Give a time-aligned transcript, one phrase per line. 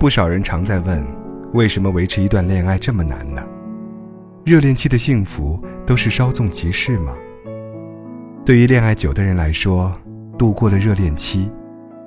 [0.00, 1.06] 不少人常在问，
[1.52, 3.44] 为什么维持一段恋爱这么难呢？
[4.46, 7.14] 热恋期的幸福都是稍纵即逝吗？
[8.42, 9.92] 对于恋爱久的人来说，
[10.38, 11.52] 度过了热恋期，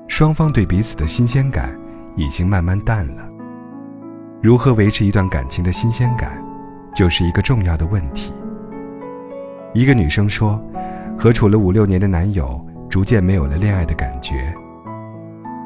[0.07, 1.79] 双方对彼此的新鲜感
[2.15, 3.29] 已经慢慢淡了。
[4.41, 6.43] 如何维持一段感情的新鲜感，
[6.95, 8.33] 就是一个重要的问题。
[9.75, 10.59] 一个女生说，
[11.15, 14.51] 和处了五六年的男友逐渐没有了恋爱的感觉。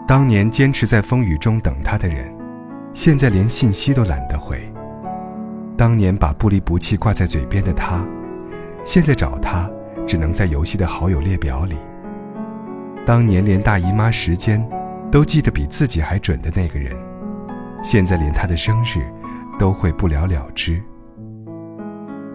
[0.07, 2.33] 当年坚持在风雨中等他的人，
[2.93, 4.57] 现在连信息都懒得回。
[5.75, 8.07] 当年把不离不弃挂在嘴边的他，
[8.85, 9.69] 现在找他
[10.07, 11.75] 只能在游戏的好友列表里。
[13.05, 14.65] 当年连大姨妈时间
[15.11, 16.95] 都记得比自己还准的那个人，
[17.83, 19.05] 现在连他的生日
[19.59, 20.81] 都会不了了之。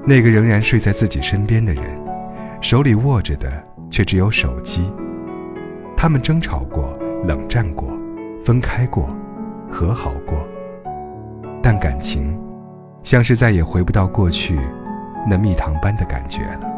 [0.06, 1.84] 那个仍然睡在自己身边的人，
[2.60, 3.50] 手里握着的
[3.90, 4.92] 却只有手机。
[5.96, 6.92] 他们争吵过。
[7.24, 7.88] 冷战过，
[8.44, 9.08] 分开过，
[9.70, 10.44] 和好过，
[11.62, 12.36] 但感情
[13.04, 14.58] 像是再也回不到过去
[15.28, 16.68] 那蜜糖般的感觉了。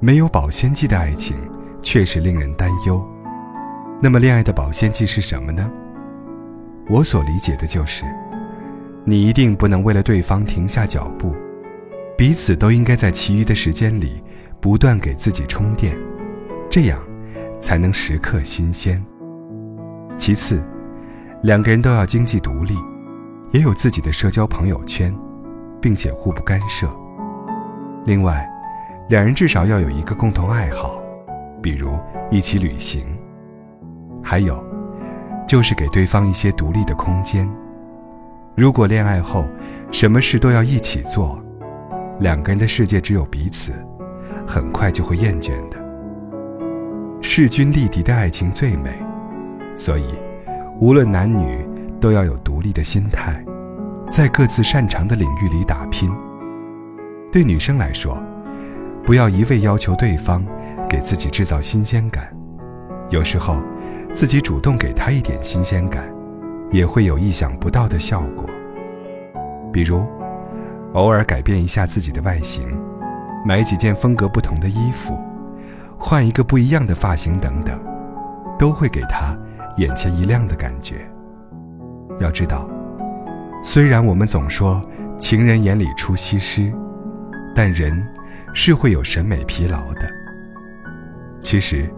[0.00, 1.36] 没有保鲜剂的爱情
[1.82, 3.04] 确实令人担忧。
[4.00, 5.70] 那么，恋爱的保鲜剂是什么呢？
[6.88, 8.04] 我所理解的就是，
[9.04, 11.32] 你一定不能为了对方停下脚步，
[12.16, 14.22] 彼此都应该在其余的时间里
[14.58, 15.94] 不断给自己充电，
[16.70, 16.98] 这样。
[17.62, 19.02] 才能时刻新鲜。
[20.18, 20.62] 其次，
[21.42, 22.74] 两个人都要经济独立，
[23.52, 25.14] 也有自己的社交朋友圈，
[25.80, 26.86] 并且互不干涉。
[28.04, 28.46] 另外，
[29.08, 31.00] 两人至少要有一个共同爱好，
[31.62, 31.96] 比如
[32.30, 33.06] 一起旅行。
[34.22, 34.62] 还有，
[35.48, 37.48] 就是给对方一些独立的空间。
[38.54, 39.44] 如果恋爱后
[39.90, 41.42] 什么事都要一起做，
[42.20, 43.72] 两个人的世界只有彼此，
[44.46, 45.81] 很快就会厌倦的。
[47.34, 48.90] 势均力敌的爱情最美，
[49.78, 50.04] 所以，
[50.78, 51.66] 无论男女
[51.98, 53.42] 都要有独立的心态，
[54.10, 56.12] 在各自擅长的领域里打拼。
[57.32, 58.22] 对女生来说，
[59.06, 60.44] 不要一味要求对方
[60.86, 62.30] 给自己制造新鲜感，
[63.08, 63.62] 有时候，
[64.14, 66.14] 自己主动给他一点新鲜感，
[66.70, 68.44] 也会有意想不到的效果。
[69.72, 70.04] 比如，
[70.92, 72.68] 偶尔改变一下自己的外形，
[73.46, 75.18] 买几件风格不同的衣服。
[76.02, 77.80] 换一个不一样的发型，等等，
[78.58, 79.38] 都会给他
[79.76, 81.08] 眼前一亮的感觉。
[82.18, 82.68] 要知道，
[83.62, 84.82] 虽然我们总说
[85.16, 86.72] 情人眼里出西施，
[87.54, 88.04] 但人
[88.52, 90.10] 是会有审美疲劳的。
[91.40, 91.88] 其实，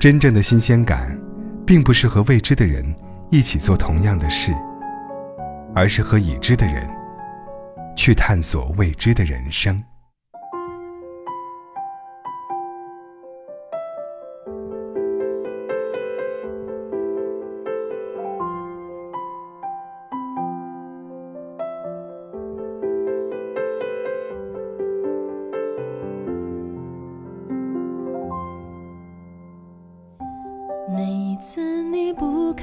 [0.00, 1.16] 真正的新鲜感，
[1.66, 2.82] 并不是和未知的人
[3.30, 4.54] 一起做同样的事，
[5.74, 6.88] 而是和已知的人
[7.94, 9.80] 去探索未知的人生。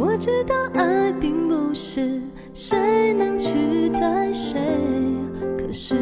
[0.00, 2.20] 我知道爱并不是
[2.54, 4.60] 谁能取代谁，
[5.58, 5.96] 可是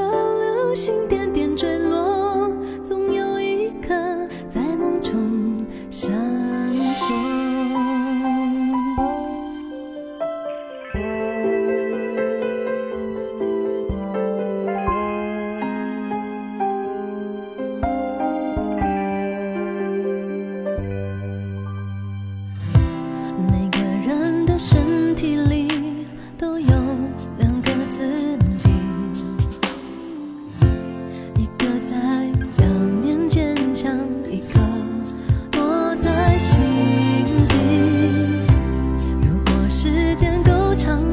[0.00, 2.50] 的流星点点坠落，
[2.82, 3.94] 总有一颗
[4.48, 6.10] 在梦中闪
[6.94, 7.14] 烁。
[23.50, 25.68] 每个人的身体里
[26.38, 26.68] 都有
[27.38, 28.00] 两个字。
[40.82, 41.09] 长。